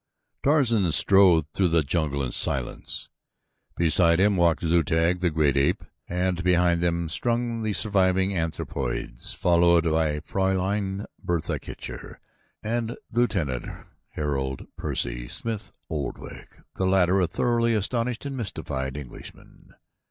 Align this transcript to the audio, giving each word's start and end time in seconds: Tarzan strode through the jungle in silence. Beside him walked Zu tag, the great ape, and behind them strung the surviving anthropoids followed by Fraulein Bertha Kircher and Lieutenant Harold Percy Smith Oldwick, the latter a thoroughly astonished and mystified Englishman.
Tarzan 0.43 0.91
strode 0.91 1.45
through 1.53 1.67
the 1.67 1.83
jungle 1.83 2.23
in 2.23 2.31
silence. 2.31 3.07
Beside 3.77 4.19
him 4.19 4.35
walked 4.35 4.63
Zu 4.63 4.81
tag, 4.81 5.19
the 5.19 5.29
great 5.29 5.55
ape, 5.55 5.83
and 6.09 6.43
behind 6.43 6.81
them 6.81 7.07
strung 7.07 7.61
the 7.61 7.73
surviving 7.73 8.35
anthropoids 8.35 9.33
followed 9.33 9.83
by 9.83 10.19
Fraulein 10.21 11.05
Bertha 11.23 11.59
Kircher 11.59 12.19
and 12.63 12.97
Lieutenant 13.11 13.67
Harold 14.13 14.65
Percy 14.75 15.27
Smith 15.27 15.71
Oldwick, 15.87 16.55
the 16.77 16.87
latter 16.87 17.19
a 17.21 17.27
thoroughly 17.27 17.75
astonished 17.75 18.25
and 18.25 18.35
mystified 18.35 18.97
Englishman. 18.97 19.71